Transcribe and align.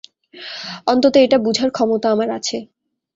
অন্তত 0.87 1.13
এটা 1.17 1.37
বুঝার 1.37 1.69
ক্ষমতা 1.71 2.07
আমার 2.11 2.29
আছে। 2.29 2.57